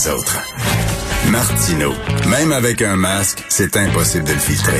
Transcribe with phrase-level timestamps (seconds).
[0.00, 0.38] les autres.
[1.30, 1.92] Martino,
[2.28, 4.78] même avec un masque, c'est impossible de le filtrer.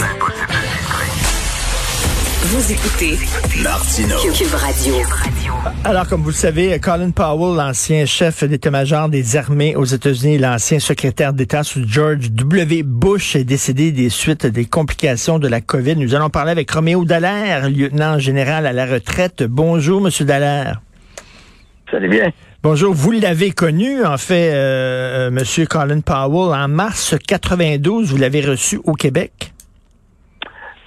[2.42, 3.18] Vous écoutez
[3.62, 4.16] Martino.
[4.32, 4.94] Cube Radio.
[5.84, 10.78] Alors, comme vous le savez, Colin Powell, l'ancien chef d'état-major des armées aux États-Unis, l'ancien
[10.78, 12.82] secrétaire d'État sous George W.
[12.82, 15.96] Bush, est décédé des suites des complications de la COVID.
[15.96, 19.42] Nous allons parler avec Roméo Dallaire, lieutenant général à la retraite.
[19.42, 20.80] Bonjour, Monsieur Dallaire.
[21.90, 22.32] Salut bien?
[22.62, 28.18] Bonjour, vous l'avez connu, en fait, euh, euh, Monsieur Colin Powell, en mars 92, vous
[28.18, 29.54] l'avez reçu au Québec?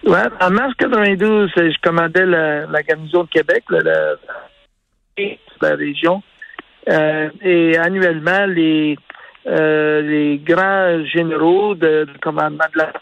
[0.06, 4.18] Ouais, en mars 92, je commandais la, garnison de Québec, la,
[5.76, 6.22] région.
[6.92, 8.96] Euh, et annuellement, les,
[9.48, 12.94] euh, les grands généraux de, de commandement de la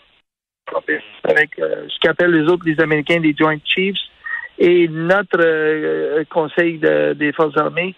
[1.26, 3.98] avec ce qu'appellent les autres les Américains des Joint Chiefs
[4.58, 7.94] et notre Conseil de, des Forces armées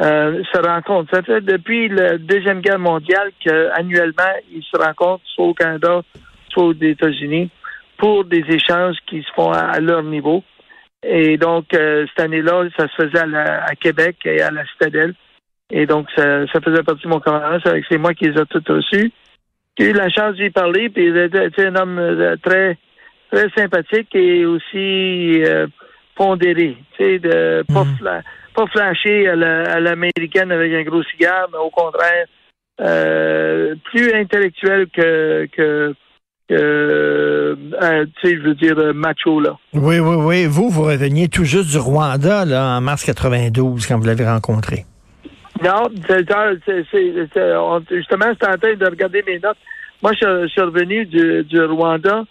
[0.00, 1.10] euh, se rencontrent.
[1.12, 6.02] Ça fait depuis la Deuxième Guerre mondiale qu'annuellement, ils se rencontrent soit au Canada,
[6.50, 7.50] soit aux États-Unis
[7.96, 10.44] pour des échanges qui se font à, leur niveau.
[11.02, 15.14] Et donc, euh, cette année-là, ça se faisait à, à, Québec et à la Citadelle.
[15.70, 17.58] Et donc, ça, ça faisait partie de mon commandement.
[17.88, 19.12] C'est moi qui les ai tous reçus.
[19.78, 22.76] J'ai eu la chance d'y parler, puis il était un homme euh, très,
[23.30, 25.66] très sympathique et aussi euh,
[26.18, 26.76] pondéré.
[26.96, 27.96] Tu sais, de pas, mm.
[27.98, 28.22] fla
[28.54, 32.26] pas flasher à l'américaine avec un gros cigare, mais au contraire,
[32.80, 35.94] euh, plus intellectuel que, que
[36.50, 39.56] euh, euh, tu sais, je veux dire, macho, là.
[39.74, 40.46] Oui, oui, oui.
[40.46, 44.84] Vous, vous reveniez tout juste du Rwanda, là, en mars 92, quand vous l'avez rencontré.
[45.62, 46.24] Non, c'est,
[47.90, 49.58] justement, j'étais en train de regarder mes notes.
[50.02, 52.24] Moi, je, suis revenu du, du Rwanda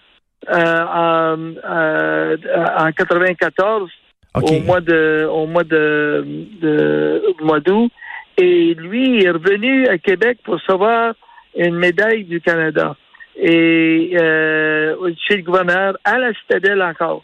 [0.50, 1.36] en,
[1.66, 2.38] euh,
[2.78, 3.90] en 94,
[4.36, 6.26] au mois de, au mois de,
[6.62, 7.92] de mois d'août.
[8.38, 11.14] Et lui, est revenu à Québec pour recevoir
[11.56, 12.96] une médaille du Canada
[13.38, 14.96] et euh,
[15.28, 17.24] chez le gouverneur, à la citadelle encore.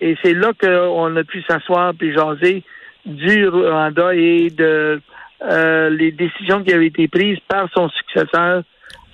[0.00, 2.62] Et c'est là qu'on a pu s'asseoir puis jaser
[3.04, 5.00] du Rwanda et de
[5.42, 8.62] euh, les décisions qui avaient été prises par son successeur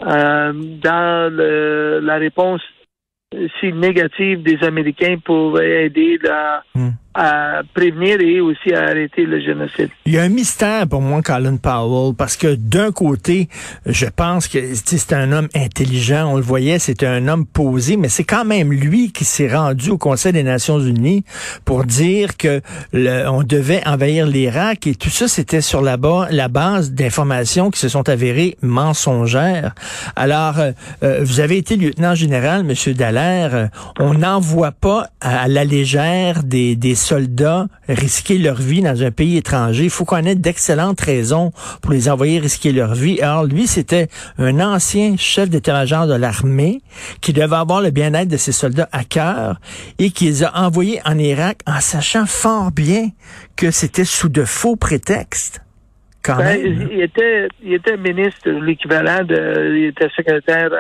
[0.03, 2.61] euh, dans le, la réponse
[3.61, 9.41] si négative des Américains pour aider la, hmm à prévenir et aussi à arrêter le
[9.41, 9.89] génocide.
[10.05, 13.49] Il y a un mystère pour moi, Colin Powell, parce que d'un côté,
[13.87, 18.11] je pense que c'est un homme intelligent, on le voyait, c'était un homme posé, mais
[18.11, 21.25] c'est quand même lui qui s'est rendu au Conseil des Nations Unies
[21.65, 22.61] pour dire que
[22.93, 28.09] on devait envahir l'Irak et tout ça, c'était sur la base d'informations qui se sont
[28.09, 29.75] avérées mensongères.
[30.17, 30.73] Alors, euh,
[31.03, 33.67] euh vous avez été lieutenant général, Monsieur Dallaire, euh,
[33.99, 39.37] on n'envoie pas à, la légère des, des soldats risquer leur vie dans un pays
[39.37, 39.85] étranger.
[39.85, 41.53] Il faut qu'on ait d'excellentes raisons
[41.83, 43.21] pour les envoyer risquer leur vie.
[43.21, 44.09] Alors lui, c'était
[44.39, 46.81] un ancien chef d'état-major de l'armée
[47.21, 49.59] qui devait avoir le bien-être de ses soldats à cœur
[49.99, 53.11] et qui les a envoyés en Irak en sachant fort bien
[53.57, 55.63] que c'était sous de faux prétextes.
[56.25, 60.71] Quand ben, Il était, il était ministre, l'équivalent de, il était secrétaire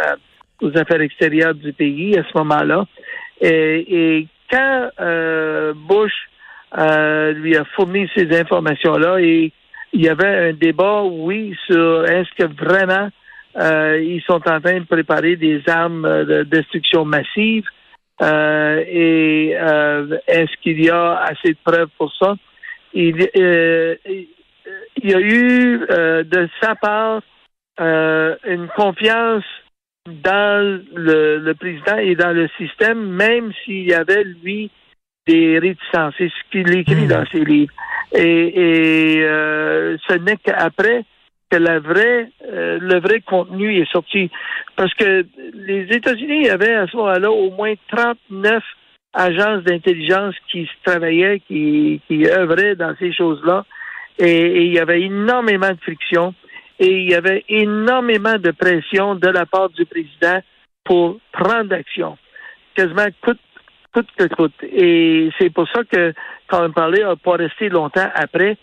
[0.60, 2.84] aux affaires extérieures du pays à ce moment-là.
[3.40, 6.12] Et, et quand euh, Bush
[6.76, 9.52] euh, lui a fourni ces informations-là et
[9.92, 13.08] il y avait un débat, oui, sur est-ce que vraiment
[13.56, 17.64] euh, ils sont en train de préparer des armes de destruction massive
[18.20, 19.50] et
[20.26, 22.34] est-ce qu'il y a assez de preuves pour ça?
[22.92, 27.22] Il, il y a eu de sa part
[27.78, 29.44] une confiance
[30.06, 34.70] dans le, le, président et dans le système, même s'il y avait, lui,
[35.26, 36.14] des réticences.
[36.18, 37.08] C'est ce qu'il écrit hmm.
[37.08, 37.72] dans ses livres.
[38.12, 41.04] Et, et euh, ce n'est qu'après
[41.50, 44.30] que la vraie, euh, le vrai contenu est sorti.
[44.76, 48.62] Parce que les États-Unis avaient à ce moment-là au moins 39
[49.12, 53.64] agences d'intelligence qui travaillaient, qui, qui œuvraient dans ces choses-là.
[54.18, 56.34] Et, et, il y avait énormément de friction
[56.78, 60.40] et il y avait énormément de pression de la part du président
[60.84, 62.16] pour prendre action,
[62.74, 63.40] quasiment coûte,
[63.92, 64.54] coûte que coûte.
[64.62, 66.12] Et c'est pour ça que,
[66.48, 68.56] quand on parlait, n'a pas resté longtemps après,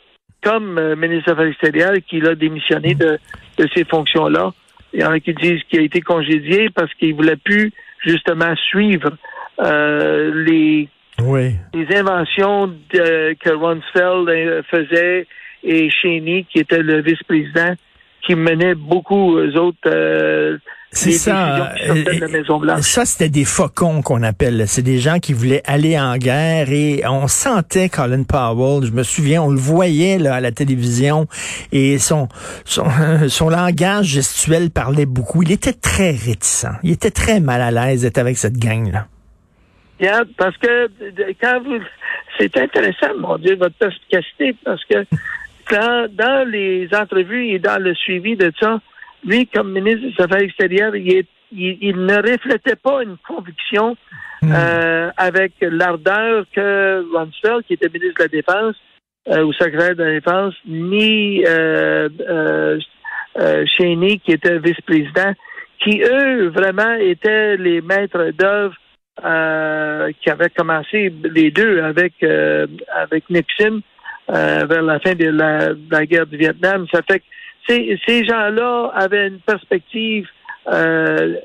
[0.43, 3.17] comme euh, ministre des Affaires extérieures, qu'il a démissionné de,
[3.57, 4.51] de ces fonctions-là.
[4.93, 7.71] Il y en a qui disent qu'il a été congédié parce qu'il voulait plus
[8.05, 9.11] justement suivre
[9.59, 10.87] euh, les,
[11.21, 11.55] oui.
[11.73, 15.25] les inventions de, que Rumsfeld euh, faisait
[15.63, 17.73] et Cheney, qui était le vice-président,
[18.25, 20.57] qui menaient beaucoup, eux autres, euh,
[20.91, 21.73] C'est ça.
[21.87, 22.81] de Maison Blanche.
[22.81, 24.63] Ça, c'était des faucons qu'on appelle.
[24.67, 28.85] C'est des gens qui voulaient aller en guerre et on sentait Colin Powell.
[28.85, 31.27] Je me souviens, on le voyait là à la télévision
[31.71, 32.27] et son
[32.63, 32.85] son,
[33.27, 35.43] son langage gestuel parlait beaucoup.
[35.43, 36.67] Il était très réticent.
[36.83, 39.07] Il était très mal à l'aise d'être avec cette gang là.
[39.99, 40.89] Yeah, parce que
[41.39, 41.79] quand vous,
[42.37, 45.05] c'est intéressant, mon Dieu, votre perspicacité, parce que
[45.73, 48.79] quand, dans les entrevues et dans le suivi de ça,
[49.25, 53.97] lui, comme ministre des Affaires extérieures, il, il, ne reflétait pas une conviction
[54.41, 54.51] hmm.
[54.53, 58.75] euh, avec l'ardeur que Rumsfeld, qui était ministre de la Défense,
[59.29, 65.33] euh, ou secrétaire de la Défense, ni euh, euh, Cheney, qui était vice-président,
[65.79, 68.75] qui, eux, vraiment étaient les maîtres d'œuvre
[70.21, 73.81] qui avaient commencé les deux avec, avec Nixon
[74.27, 76.85] vers la fin de la, de la, guerre du Vietnam.
[76.91, 77.25] Ça fait que
[77.67, 80.27] ces, ces gens-là avaient une perspective
[80.67, 81.35] euh,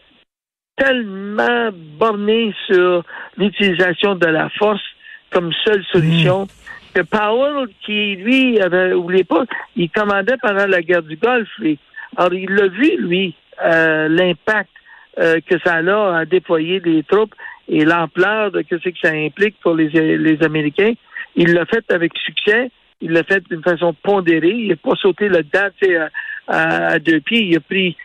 [0.77, 3.05] tellement bornée sur
[3.37, 4.83] l'utilisation de la force
[5.31, 6.49] comme seule solution mm.
[6.95, 9.45] que Powell, qui lui avait oublié pas,
[9.77, 11.49] il commandait pendant la guerre du Golfe.
[11.59, 11.79] Lui.
[12.17, 13.35] Alors il l'a vu lui
[13.65, 14.71] euh, l'impact
[15.19, 17.35] euh, que ça a à déployer des troupes
[17.69, 20.95] et l'ampleur de ce que ça implique pour les, les Américains.
[21.38, 22.70] Il l'a fait avec succès.
[23.00, 24.50] Il l'a fait d'une façon pondérée.
[24.50, 26.11] Il n'a pas sauté le dedans
[26.49, 27.44] à, à, deux pieds.
[27.44, 27.96] Il a pris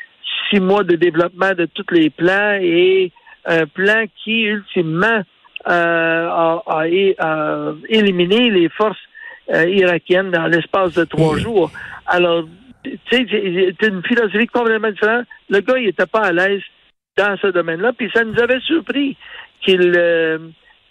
[0.50, 3.12] six mois de développement de tous les plans et
[3.46, 5.24] un plan qui, ultimement,
[5.68, 6.86] euh, a,
[7.90, 9.02] éliminé les forces
[9.52, 11.72] euh, irakiennes dans l'espace de trois jours.
[12.06, 12.46] Alors,
[12.84, 15.26] tu sais, c'est une philosophie complètement différente.
[15.50, 16.62] Le gars, il n'était pas à l'aise
[17.18, 19.18] dans ce domaine-là, puis ça nous avait surpris
[19.62, 19.94] qu'il...
[19.98, 20.38] Euh,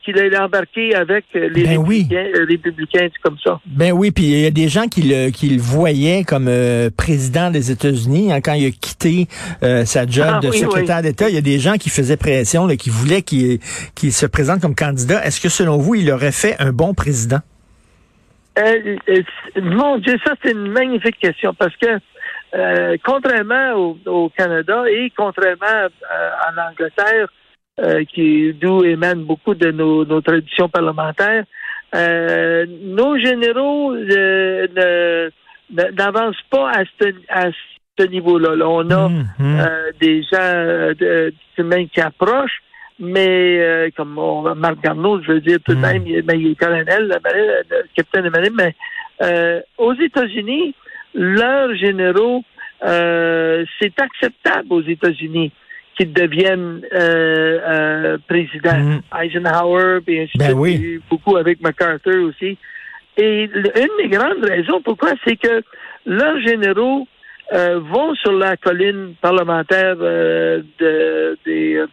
[0.03, 2.09] qu'il allait embarquer avec les, ben républicains, oui.
[2.13, 3.61] Euh, républicains, comme ça.
[3.67, 6.91] Ben oui, puis il y a des gens qui le, qui le voyaient comme euh,
[6.95, 9.29] président des États-Unis hein, quand il a quitté
[9.63, 11.29] euh, sa job ah de secrétaire d'État.
[11.29, 13.61] Il y a des gens qui faisaient pression, là, qui voulaient qu'il
[14.13, 15.25] se présente comme candidat.
[15.25, 17.41] Est-ce que selon vous, il aurait fait un bon président?
[19.57, 21.87] mon Dieu, ça c'est une magnifique question parce que
[23.03, 27.29] contrairement au, au, Canada et contrairement à l'Angleterre,
[27.81, 31.45] euh, qui d'où émanent beaucoup de nos, nos traditions parlementaires.
[31.95, 35.31] Euh, nos généraux euh,
[35.71, 37.51] n'avancent pas à ce, à
[37.99, 38.57] ce niveau-là.
[38.57, 39.11] Là, on a.
[39.41, 41.33] Euh, des gens de,
[41.93, 42.63] qui approchent,
[42.99, 45.83] mais comme on, Marc Garneau, je veux dire tout de mmh.
[45.83, 50.75] même, il, mais il est colonel, le, capitaine de marine, mais aux États-Unis,
[51.15, 52.43] leurs généraux,
[52.81, 55.53] c'est acceptable aux États-Unis
[55.97, 58.79] qu'il devienne euh, euh, président.
[58.79, 59.01] Mm.
[59.23, 62.57] Eisenhower, bien sûr, ben beaucoup avec MacArthur aussi.
[63.17, 65.63] Et une des grandes raisons pourquoi, c'est que
[66.07, 67.07] leurs généraux
[67.53, 71.85] euh, vont sur la colline parlementaire euh, de, des,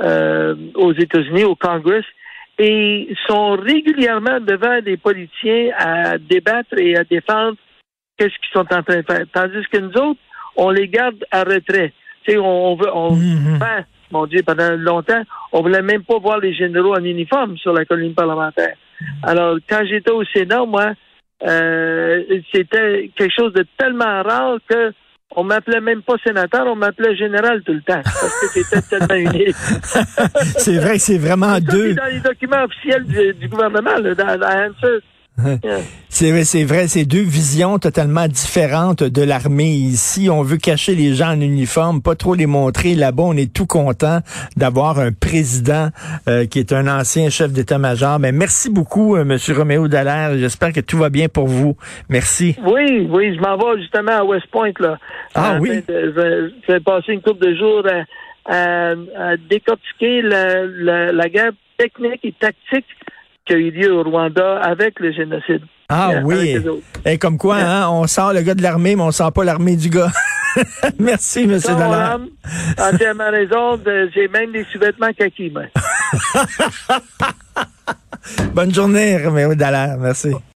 [0.00, 2.04] euh, aux États-Unis, au Congrès,
[2.58, 7.56] et sont régulièrement devant des politiciens à débattre et à défendre
[8.16, 9.24] qu'est-ce qu'ils sont en train de faire.
[9.32, 10.20] Tandis que nous autres,
[10.56, 11.92] on les garde à retrait
[12.38, 13.58] on veut, on, mhm.
[14.10, 15.22] mon Dieu, pendant longtemps,
[15.52, 18.74] on voulait même pas voir les généraux en uniforme sur la colline parlementaire.
[19.22, 20.92] Alors, quand j'étais au Sénat, moi,
[21.46, 22.22] euh,
[22.52, 24.92] c'était quelque chose de tellement rare que
[25.36, 29.30] on m'appelait même pas sénateur, on m'appelait général tout le temps parce que c'était tellement
[29.30, 29.54] unique.
[30.58, 31.94] c'est vrai que c'est vraiment deux.
[31.94, 34.72] dans les documents officiels du, gouvernement, là, dans, dans
[36.20, 39.70] C'est c'est vrai, c'est deux visions totalement différentes de l'armée.
[39.70, 42.94] Ici, on veut cacher les gens en uniforme, pas trop les montrer.
[42.94, 44.18] Là-bas, on est tout content
[44.54, 45.88] d'avoir un président
[46.28, 48.18] euh, qui est un ancien chef d'état-major.
[48.18, 50.36] Mais merci beaucoup, euh, Monsieur Roméo Dallaire.
[50.36, 51.74] J'espère que tout va bien pour vous.
[52.10, 52.54] Merci.
[52.66, 54.98] Oui, oui, je m'en vais justement à West Point là.
[55.34, 55.80] Ah oui.
[55.88, 57.84] je, vais passer une couple de jours
[58.44, 58.94] à,
[59.48, 60.66] décortiquer la,
[61.12, 62.84] la guerre technique et tactique
[63.46, 65.62] qui a eu lieu au Rwanda avec le génocide.
[65.92, 66.56] Ah euh, oui.
[67.04, 69.74] Et comme quoi, hein, on sent le gars de l'armée, mais on sent pas l'armée
[69.74, 70.12] du gars.
[70.98, 71.58] Merci, M.
[71.58, 72.20] Dallaire.
[72.78, 73.80] Entièrement raison.
[74.14, 75.52] J'ai même des sous-vêtements kaki.
[78.54, 79.96] Bonne journée, Roméo Dallaire.
[79.98, 80.30] Merci.